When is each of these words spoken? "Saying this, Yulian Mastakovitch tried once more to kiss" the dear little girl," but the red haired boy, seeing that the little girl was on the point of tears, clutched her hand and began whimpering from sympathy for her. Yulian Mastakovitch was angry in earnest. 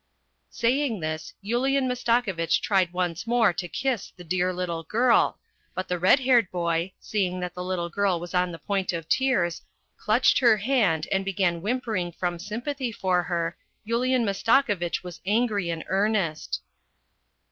"Saying 0.63 0.99
this, 0.99 1.35
Yulian 1.45 1.85
Mastakovitch 1.87 2.59
tried 2.59 2.91
once 2.91 3.27
more 3.27 3.53
to 3.53 3.67
kiss" 3.67 4.09
the 4.17 4.23
dear 4.23 4.51
little 4.51 4.81
girl," 4.81 5.37
but 5.75 5.87
the 5.87 5.99
red 5.99 6.21
haired 6.21 6.49
boy, 6.49 6.91
seeing 6.99 7.39
that 7.39 7.53
the 7.53 7.63
little 7.63 7.87
girl 7.87 8.19
was 8.19 8.33
on 8.33 8.51
the 8.51 8.57
point 8.57 8.93
of 8.93 9.07
tears, 9.07 9.61
clutched 9.97 10.39
her 10.39 10.57
hand 10.57 11.07
and 11.11 11.23
began 11.23 11.61
whimpering 11.61 12.11
from 12.11 12.39
sympathy 12.39 12.91
for 12.91 13.21
her. 13.21 13.55
Yulian 13.85 14.25
Mastakovitch 14.25 15.03
was 15.03 15.21
angry 15.23 15.69
in 15.69 15.83
earnest. 15.85 16.61